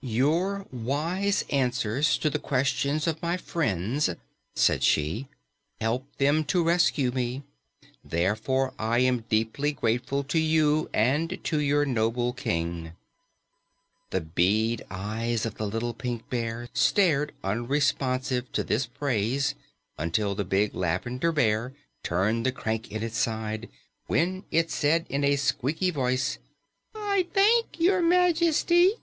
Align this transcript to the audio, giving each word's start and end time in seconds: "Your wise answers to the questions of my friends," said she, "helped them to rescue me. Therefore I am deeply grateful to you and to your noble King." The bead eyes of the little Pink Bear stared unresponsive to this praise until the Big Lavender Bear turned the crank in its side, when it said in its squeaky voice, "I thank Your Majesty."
"Your 0.00 0.64
wise 0.72 1.44
answers 1.50 2.18
to 2.18 2.30
the 2.30 2.38
questions 2.38 3.06
of 3.06 3.22
my 3.22 3.36
friends," 3.36 4.10
said 4.54 4.82
she, 4.82 5.28
"helped 5.80 6.18
them 6.18 6.44
to 6.46 6.64
rescue 6.64 7.10
me. 7.12 7.42
Therefore 8.04 8.74
I 8.78 9.00
am 9.00 9.24
deeply 9.28 9.72
grateful 9.72 10.22
to 10.24 10.38
you 10.38 10.88
and 10.92 11.38
to 11.44 11.60
your 11.60 11.84
noble 11.84 12.32
King." 12.32 12.92
The 14.10 14.20
bead 14.20 14.84
eyes 14.90 15.44
of 15.46 15.56
the 15.56 15.66
little 15.66 15.94
Pink 15.94 16.28
Bear 16.28 16.68
stared 16.74 17.32
unresponsive 17.44 18.50
to 18.52 18.64
this 18.64 18.86
praise 18.86 19.54
until 19.96 20.34
the 20.34 20.44
Big 20.44 20.74
Lavender 20.74 21.32
Bear 21.32 21.72
turned 22.02 22.44
the 22.46 22.52
crank 22.52 22.90
in 22.90 23.02
its 23.02 23.18
side, 23.18 23.68
when 24.06 24.44
it 24.50 24.70
said 24.70 25.06
in 25.08 25.22
its 25.22 25.42
squeaky 25.42 25.90
voice, 25.90 26.38
"I 26.94 27.28
thank 27.32 27.78
Your 27.80 28.02
Majesty." 28.02 28.94